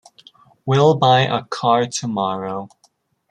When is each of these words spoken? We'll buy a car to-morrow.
We'll 0.65 0.95
buy 0.95 1.27
a 1.27 1.43
car 1.43 1.85
to-morrow. 1.85 2.69